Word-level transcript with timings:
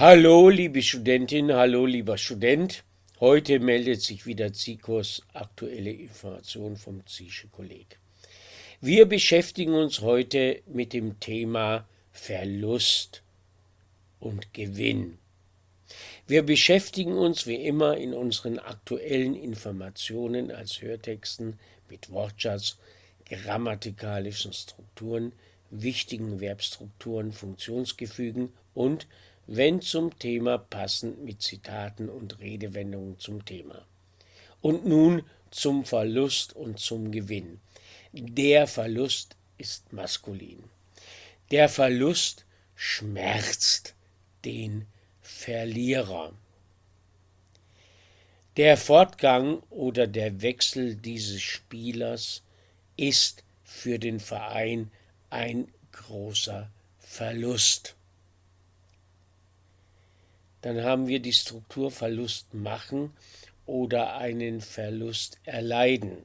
Hallo, 0.00 0.48
liebe 0.48 0.80
Studentin, 0.80 1.52
hallo, 1.52 1.84
lieber 1.84 2.18
Student. 2.18 2.84
Heute 3.18 3.58
meldet 3.58 4.00
sich 4.00 4.26
wieder 4.26 4.52
ZIKOS 4.52 5.24
aktuelle 5.34 5.90
Information 5.90 6.76
vom 6.76 7.04
ZISche 7.04 7.48
Kolleg. 7.48 7.98
Wir 8.80 9.06
beschäftigen 9.06 9.74
uns 9.74 10.00
heute 10.00 10.62
mit 10.68 10.92
dem 10.92 11.18
Thema 11.18 11.88
Verlust 12.12 13.24
und 14.20 14.54
Gewinn. 14.54 15.18
Wir 16.28 16.44
beschäftigen 16.44 17.18
uns 17.18 17.48
wie 17.48 17.56
immer 17.56 17.96
in 17.96 18.14
unseren 18.14 18.60
aktuellen 18.60 19.34
Informationen 19.34 20.52
als 20.52 20.80
Hörtexten 20.80 21.58
mit 21.90 22.12
Wortschatz, 22.12 22.78
grammatikalischen 23.28 24.52
Strukturen, 24.52 25.32
wichtigen 25.70 26.38
Verbstrukturen, 26.38 27.32
Funktionsgefügen 27.32 28.52
und 28.74 29.08
wenn 29.50 29.80
zum 29.80 30.16
Thema 30.18 30.58
passend 30.58 31.24
mit 31.24 31.40
Zitaten 31.40 32.10
und 32.10 32.38
Redewendungen 32.38 33.18
zum 33.18 33.46
Thema. 33.46 33.86
Und 34.60 34.86
nun 34.86 35.22
zum 35.50 35.86
Verlust 35.86 36.54
und 36.54 36.78
zum 36.78 37.10
Gewinn. 37.10 37.58
Der 38.12 38.66
Verlust 38.66 39.36
ist 39.56 39.90
maskulin. 39.90 40.62
Der 41.50 41.70
Verlust 41.70 42.44
schmerzt 42.74 43.94
den 44.44 44.86
Verlierer. 45.22 46.34
Der 48.58 48.76
Fortgang 48.76 49.62
oder 49.70 50.06
der 50.06 50.42
Wechsel 50.42 50.94
dieses 50.94 51.40
Spielers 51.40 52.42
ist 52.98 53.44
für 53.64 53.98
den 53.98 54.20
Verein 54.20 54.90
ein 55.30 55.68
großer 55.92 56.70
Verlust 56.98 57.94
dann 60.62 60.82
haben 60.82 61.06
wir 61.06 61.20
die 61.20 61.32
Struktur 61.32 61.90
Verlust 61.90 62.52
machen 62.54 63.12
oder 63.66 64.16
einen 64.16 64.60
Verlust 64.60 65.38
erleiden. 65.44 66.24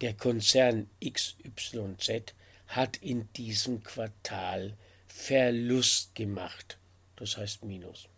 Der 0.00 0.14
Konzern 0.14 0.88
XYZ 1.04 2.34
hat 2.66 2.96
in 2.98 3.28
diesem 3.34 3.82
Quartal 3.82 4.74
Verlust 5.06 6.14
gemacht, 6.14 6.78
das 7.16 7.36
heißt 7.36 7.64
Minus. 7.64 8.08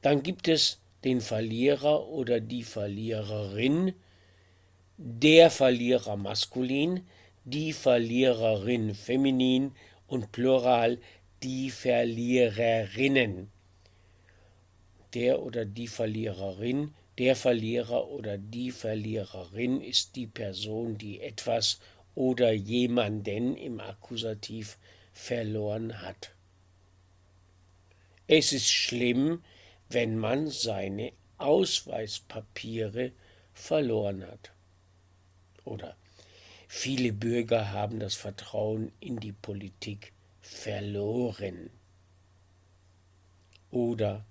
Dann 0.00 0.22
gibt 0.22 0.48
es 0.48 0.78
den 1.04 1.20
Verlierer 1.20 2.08
oder 2.08 2.40
die 2.40 2.62
Verliererin, 2.62 3.94
der 4.96 5.50
Verlierer 5.50 6.16
maskulin, 6.16 7.06
die 7.44 7.72
Verliererin 7.72 8.94
feminin 8.94 9.72
und 10.06 10.32
plural 10.32 10.98
die 11.44 11.70
Verliererinnen. 11.70 13.50
Der 15.12 15.42
oder 15.42 15.66
die 15.66 15.88
Verliererin, 15.88 16.94
der 17.18 17.36
Verlierer 17.36 18.08
oder 18.08 18.38
die 18.38 18.70
Verliererin 18.70 19.82
ist 19.82 20.16
die 20.16 20.26
Person, 20.26 20.96
die 20.96 21.20
etwas 21.20 21.80
oder 22.14 22.50
jemanden 22.52 23.56
im 23.56 23.78
Akkusativ 23.78 24.78
verloren 25.12 26.00
hat. 26.00 26.34
Es 28.26 28.54
ist 28.54 28.70
schlimm, 28.70 29.44
wenn 29.90 30.16
man 30.16 30.48
seine 30.48 31.12
Ausweispapiere 31.36 33.12
verloren 33.52 34.26
hat. 34.26 34.52
Oder 35.64 35.94
viele 36.68 37.12
Bürger 37.12 37.70
haben 37.70 38.00
das 38.00 38.14
Vertrauen 38.14 38.92
in 38.98 39.20
die 39.20 39.32
Politik 39.32 40.13
verloren. 40.44 41.70
Oder 43.70 44.24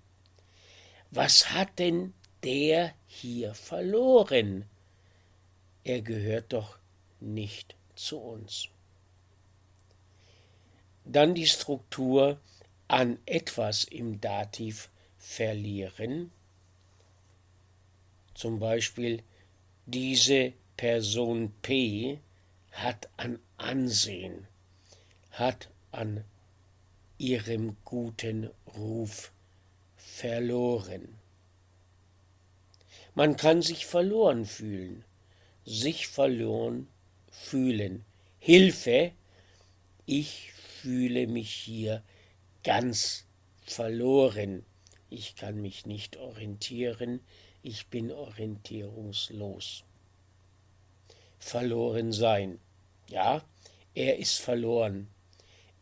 was 1.12 1.52
hat 1.52 1.80
denn 1.80 2.14
der 2.44 2.94
hier 3.08 3.54
verloren? 3.56 4.66
Er 5.84 6.02
gehört 6.02 6.54
doch 6.54 6.78
nicht 7.20 7.76
zu 7.96 8.18
uns. 8.18 8.70
Dann 11.04 11.34
die 11.34 11.48
Struktur 11.48 12.40
an 12.88 13.18
etwas 13.26 13.84
im 13.84 14.22
Dativ 14.22 14.90
verlieren. 15.18 16.32
Zum 18.34 18.60
Beispiel 18.60 19.24
diese 19.86 20.54
Person 20.78 21.54
P 21.62 22.20
hat 22.72 23.10
an 23.18 23.40
Ansehen, 23.58 24.48
hat 25.32 25.70
an 25.94 26.24
ihrem 27.18 27.78
guten 27.86 28.50
Ruf 28.76 29.32
verloren. 29.96 31.16
Man 33.16 33.38
kann 33.38 33.62
sich 33.62 33.86
verloren 33.86 34.46
fühlen, 34.46 35.06
sich 35.66 36.08
verloren 36.08 36.88
fühlen. 37.32 38.04
Hilfe, 38.40 39.12
ich 40.06 40.52
fühle 40.52 41.28
mich 41.28 41.54
hier 41.54 42.04
ganz 42.64 43.26
verloren. 43.66 44.66
Ich 45.10 45.36
kann 45.36 45.62
mich 45.62 45.86
nicht 45.86 46.18
orientieren, 46.18 47.20
ich 47.62 47.88
bin 47.88 48.12
orientierungslos. 48.12 49.84
Verloren 51.38 52.12
sein. 52.12 52.60
Ja, 53.10 53.44
er 53.94 54.18
ist 54.18 54.40
verloren. 54.40 55.08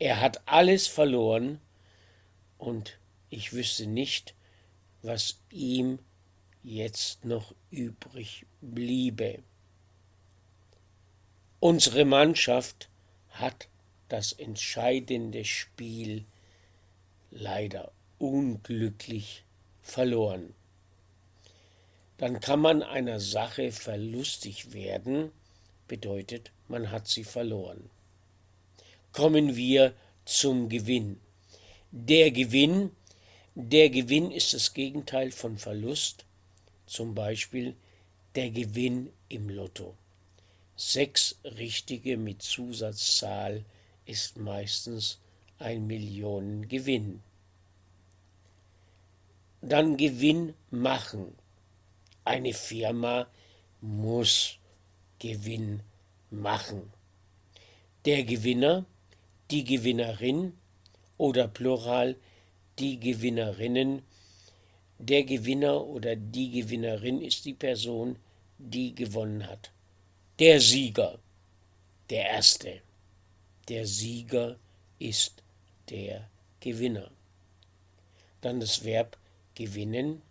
Er 0.02 0.20
hat 0.20 0.42
alles 0.48 0.88
verloren 0.88 1.62
und 2.58 2.98
ich 3.30 3.54
wüsste 3.54 3.86
nicht, 3.86 4.34
was 5.04 5.38
ihm 5.52 6.00
jetzt 6.64 7.24
noch 7.24 7.54
übrig 7.70 8.48
bliebe. 8.62 9.44
Unsere 11.60 12.04
Mannschaft 12.06 12.90
hat 13.30 13.68
das 14.10 14.34
entscheidende 14.34 15.46
Spiel 15.46 16.26
leider 17.30 17.92
unglücklich 18.18 19.44
verloren. 19.84 20.56
Dann 22.18 22.40
kann 22.40 22.60
man 22.60 22.82
einer 22.82 23.20
Sache 23.20 23.72
verlustig 23.72 24.74
werden, 24.74 25.32
bedeutet, 25.88 26.52
man 26.68 26.90
hat 26.90 27.08
sie 27.08 27.24
verloren 27.24 27.92
kommen 29.12 29.56
wir 29.56 29.94
zum 30.26 30.70
Gewinn. 30.70 31.20
Der 31.92 32.32
Gewinn, 32.32 32.92
der 33.56 33.90
Gewinn 33.90 34.32
ist 34.32 34.54
das 34.54 34.74
Gegenteil 34.74 35.32
von 35.32 35.58
Verlust, 35.58 36.26
zum 36.86 37.14
Beispiel 37.14 37.76
der 38.36 38.50
Gewinn 38.52 39.12
im 39.30 39.50
Lotto. 39.50 39.96
Sechs 40.76 41.36
richtige 41.44 42.18
mit 42.18 42.42
Zusatzzahl 42.42 43.66
ist 44.06 44.38
meistens 44.38 45.20
ein 45.60 45.86
Millionengewinn. 45.86 47.22
Dann 49.62 49.98
Gewinn 49.98 50.56
machen. 50.72 51.36
Eine 52.24 52.54
Firma 52.54 53.28
muss 53.80 54.58
Gewinn 55.20 55.82
machen. 56.32 56.92
Der 58.06 58.24
Gewinner 58.24 58.86
die 59.52 59.64
Gewinnerin 59.64 60.58
oder 61.18 61.48
plural 61.48 62.16
die 62.80 63.00
Gewinnerinnen. 63.00 64.02
Der 64.98 65.24
Gewinner 65.24 65.86
oder 65.86 66.16
die 66.16 66.52
Gewinnerin 66.52 67.22
ist 67.22 67.46
die 67.46 67.54
Person, 67.54 68.18
die 68.58 68.96
gewonnen 68.96 69.48
hat. 69.48 69.72
Der 70.40 70.60
Sieger, 70.60 71.20
der 72.10 72.30
Erste. 72.30 72.82
Der 73.68 73.86
Sieger 73.86 74.58
ist 75.00 75.44
der 75.90 76.30
Gewinner. 76.60 77.12
Dann 78.42 78.60
das 78.60 78.84
Verb 78.84 79.18
gewinnen. 79.56 80.22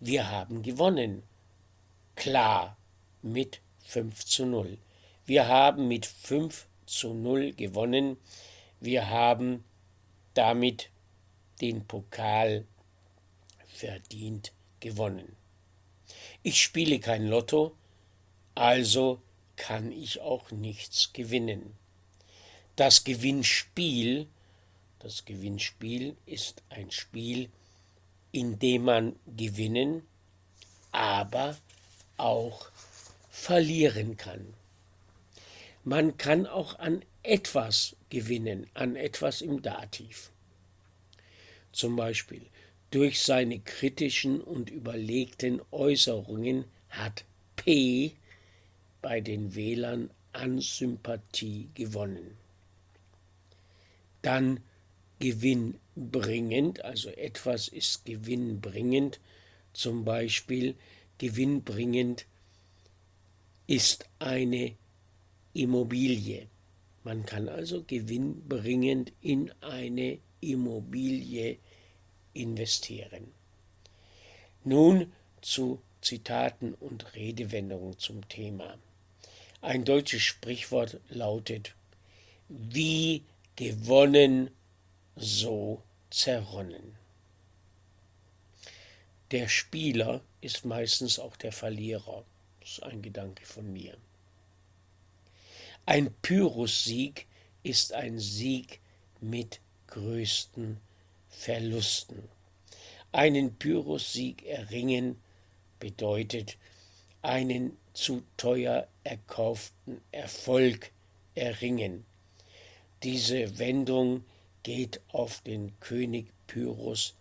Wir 0.00 0.30
haben 0.30 0.62
gewonnen. 0.62 1.22
Klar, 2.14 2.76
mit 3.22 3.60
5 3.84 4.24
zu 4.24 4.46
0. 4.46 4.78
Wir 5.26 5.48
haben 5.48 5.88
mit 5.88 6.06
5 6.06 6.66
zu 6.86 7.14
0 7.14 7.52
gewonnen. 7.52 8.16
Wir 8.80 9.08
haben 9.10 9.64
damit 10.34 10.90
den 11.60 11.86
Pokal 11.86 12.66
verdient 13.66 14.52
gewonnen. 14.80 15.36
Ich 16.42 16.62
spiele 16.62 17.00
kein 17.00 17.26
Lotto, 17.26 17.74
also 18.54 19.22
kann 19.56 19.92
ich 19.92 20.20
auch 20.20 20.50
nichts 20.50 21.12
gewinnen. 21.12 21.74
Das 22.76 23.04
Gewinnspiel, 23.04 24.28
das 24.98 25.24
Gewinnspiel 25.24 26.16
ist 26.26 26.62
ein 26.68 26.90
Spiel, 26.90 27.50
in 28.32 28.58
dem 28.58 28.84
man 28.84 29.16
gewinnen, 29.36 30.06
aber 30.92 31.56
auch 32.16 32.68
verlieren 33.30 34.16
kann. 34.16 34.54
Man 35.84 36.16
kann 36.16 36.46
auch 36.46 36.78
an 36.78 37.04
etwas 37.22 37.94
gewinnen, 38.08 38.66
an 38.74 38.96
etwas 38.96 39.42
im 39.42 39.60
Dativ. 39.60 40.30
Zum 41.72 41.96
Beispiel 41.96 42.46
durch 42.90 43.20
seine 43.20 43.58
kritischen 43.58 44.40
und 44.40 44.70
überlegten 44.70 45.60
Äußerungen 45.72 46.64
hat 46.88 47.24
P 47.56 48.12
bei 49.02 49.20
den 49.20 49.54
Wählern 49.54 50.10
an 50.32 50.60
Sympathie 50.60 51.68
gewonnen. 51.74 52.36
Dann 54.22 54.60
gewinnbringend, 55.18 56.84
also 56.84 57.10
etwas 57.10 57.68
ist 57.68 58.04
gewinnbringend, 58.04 59.20
zum 59.72 60.04
Beispiel 60.04 60.76
gewinnbringend 61.18 62.26
ist 63.66 64.08
eine 64.18 64.76
Immobilie. 65.54 66.48
Man 67.04 67.24
kann 67.24 67.48
also 67.48 67.84
gewinnbringend 67.84 69.12
in 69.20 69.52
eine 69.60 70.18
Immobilie 70.40 71.58
investieren. 72.34 73.32
Nun 74.64 75.12
zu 75.40 75.80
Zitaten 76.00 76.74
und 76.74 77.14
Redewendungen 77.14 77.98
zum 77.98 78.28
Thema. 78.28 78.78
Ein 79.60 79.84
deutsches 79.84 80.22
Sprichwort 80.22 81.00
lautet, 81.08 81.74
wie 82.48 83.24
gewonnen, 83.56 84.50
so 85.16 85.82
zerronnen. 86.10 86.96
Der 89.30 89.48
Spieler 89.48 90.20
ist 90.40 90.64
meistens 90.64 91.18
auch 91.18 91.36
der 91.36 91.52
Verlierer. 91.52 92.24
Das 92.60 92.70
ist 92.72 92.82
ein 92.82 93.00
Gedanke 93.00 93.46
von 93.46 93.72
mir. 93.72 93.96
Ein 95.86 96.14
Pyrrhus-Sieg 96.22 97.26
ist 97.62 97.92
ein 97.92 98.18
Sieg 98.18 98.80
mit 99.20 99.60
größten 99.88 100.78
Verlusten. 101.28 102.26
Einen 103.12 103.56
Pyrrhus-Sieg 103.56 104.46
erringen 104.46 105.20
bedeutet 105.78 106.56
einen 107.20 107.76
zu 107.92 108.22
teuer 108.38 108.88
erkauften 109.04 110.00
Erfolg 110.10 110.90
erringen. 111.34 112.06
Diese 113.02 113.58
Wendung 113.58 114.24
geht 114.62 115.02
auf 115.08 115.42
den 115.42 115.78
König 115.80 116.32
Pyrrhus 116.46 117.14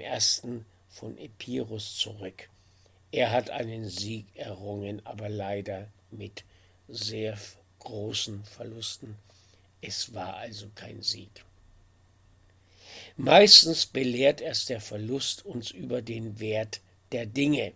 ersten 0.00 0.66
von 0.90 1.16
Epirus 1.16 1.96
zurück. 1.96 2.50
Er 3.10 3.30
hat 3.30 3.48
einen 3.48 3.88
Sieg 3.88 4.26
errungen, 4.34 5.00
aber 5.06 5.30
leider 5.30 5.88
mit 6.10 6.44
sehr 6.88 7.38
großen 7.82 8.44
Verlusten. 8.44 9.16
Es 9.80 10.14
war 10.14 10.36
also 10.36 10.70
kein 10.74 11.02
Sieg. 11.02 11.44
Meistens 13.16 13.86
belehrt 13.86 14.40
erst 14.40 14.68
der 14.68 14.80
Verlust 14.80 15.44
uns 15.44 15.70
über 15.70 16.02
den 16.02 16.38
Wert 16.40 16.80
der 17.10 17.26
Dinge. 17.26 17.72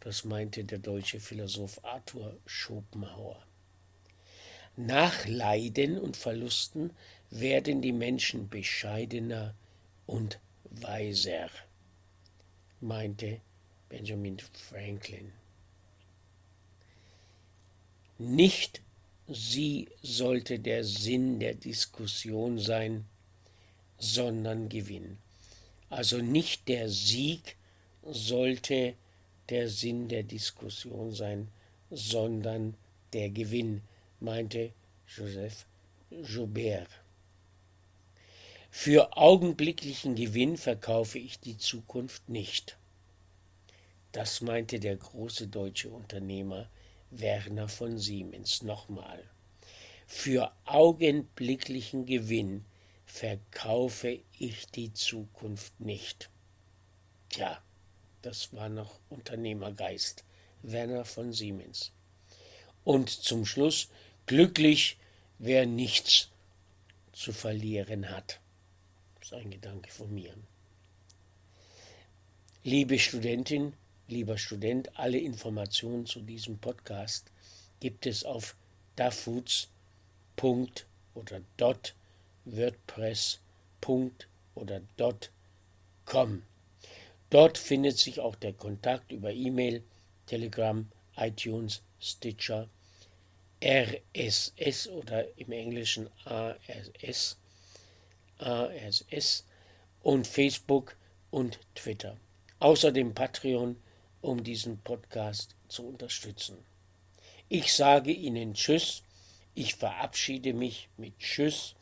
Das 0.00 0.24
meinte 0.24 0.64
der 0.64 0.78
deutsche 0.78 1.20
Philosoph 1.20 1.82
Arthur 1.84 2.36
Schopenhauer. 2.46 3.42
Nach 4.76 5.26
Leiden 5.26 5.98
und 5.98 6.16
Verlusten 6.16 6.90
werden 7.30 7.82
die 7.82 7.92
Menschen 7.92 8.48
bescheidener 8.48 9.54
und 10.06 10.38
weiser, 10.64 11.48
meinte 12.80 13.40
Benjamin 13.88 14.38
Franklin. 14.38 15.32
Nicht 18.18 18.82
sie 19.28 19.88
sollte 20.02 20.58
der 20.58 20.84
Sinn 20.84 21.40
der 21.40 21.54
Diskussion 21.54 22.58
sein, 22.58 23.06
sondern 23.98 24.68
Gewinn. 24.68 25.18
Also 25.88 26.18
nicht 26.18 26.68
der 26.68 26.90
Sieg 26.90 27.56
sollte 28.02 28.94
der 29.48 29.68
Sinn 29.68 30.08
der 30.08 30.22
Diskussion 30.22 31.14
sein, 31.14 31.48
sondern 31.90 32.74
der 33.12 33.30
Gewinn, 33.30 33.82
meinte 34.20 34.72
Joseph 35.06 35.66
Joubert. 36.10 36.88
Für 38.70 39.16
augenblicklichen 39.16 40.16
Gewinn 40.16 40.56
verkaufe 40.56 41.18
ich 41.18 41.38
die 41.38 41.56
Zukunft 41.58 42.28
nicht. 42.28 42.76
Das 44.12 44.40
meinte 44.40 44.80
der 44.80 44.96
große 44.96 45.46
deutsche 45.46 45.90
Unternehmer 45.90 46.68
Werner 47.20 47.68
von 47.68 47.98
Siemens 47.98 48.62
nochmal. 48.62 49.22
Für 50.06 50.52
augenblicklichen 50.64 52.06
Gewinn 52.06 52.64
verkaufe 53.06 54.20
ich 54.38 54.66
die 54.66 54.92
Zukunft 54.92 55.80
nicht. 55.80 56.30
Tja, 57.28 57.62
das 58.22 58.52
war 58.52 58.68
noch 58.68 58.98
Unternehmergeist. 59.10 60.24
Werner 60.62 61.04
von 61.04 61.32
Siemens. 61.32 61.92
Und 62.84 63.10
zum 63.10 63.44
Schluss, 63.46 63.88
glücklich, 64.26 64.96
wer 65.38 65.66
nichts 65.66 66.30
zu 67.12 67.32
verlieren 67.32 68.10
hat. 68.10 68.40
Das 69.20 69.28
ist 69.28 69.34
ein 69.34 69.50
Gedanke 69.50 69.90
von 69.90 70.12
mir. 70.12 70.34
Liebe 72.62 72.98
Studentin, 72.98 73.74
lieber 74.08 74.38
Student, 74.38 74.98
alle 74.98 75.18
Informationen 75.18 76.06
zu 76.06 76.20
diesem 76.20 76.58
Podcast 76.58 77.30
gibt 77.80 78.06
es 78.06 78.24
auf 78.24 78.56
dafoods. 78.96 79.68
oder 81.14 81.40
dot 81.56 81.94
wordpress. 82.44 83.40
oder 84.54 84.80
.com. 86.04 86.42
Dort 87.30 87.58
findet 87.58 87.98
sich 87.98 88.20
auch 88.20 88.36
der 88.36 88.52
Kontakt 88.52 89.10
über 89.10 89.32
E-Mail, 89.32 89.82
Telegram, 90.26 90.88
iTunes, 91.16 91.82
Stitcher, 92.00 92.68
RSS 93.62 94.88
oder 94.88 95.26
im 95.38 95.52
Englischen 95.52 96.08
ARS, 96.24 97.38
ARS 98.38 99.46
und 100.02 100.26
Facebook 100.26 100.96
und 101.30 101.58
Twitter. 101.74 102.16
Außerdem 102.60 103.14
Patreon, 103.14 103.76
um 104.24 104.42
diesen 104.42 104.78
Podcast 104.78 105.54
zu 105.68 105.86
unterstützen. 105.86 106.56
Ich 107.48 107.74
sage 107.74 108.10
Ihnen 108.10 108.54
Tschüss, 108.54 109.02
ich 109.54 109.74
verabschiede 109.74 110.54
mich 110.54 110.88
mit 110.96 111.18
Tschüss 111.18 111.74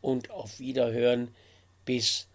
und 0.00 0.30
auf 0.30 0.60
Wiederhören 0.60 1.34
bis 1.84 2.28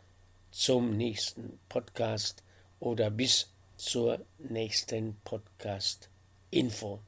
zum 0.51 0.97
nächsten 0.97 1.59
Podcast 1.69 2.43
oder 2.79 3.09
bis 3.09 3.49
zur 3.77 4.19
nächsten 4.38 5.15
Podcast-Info. 5.23 6.99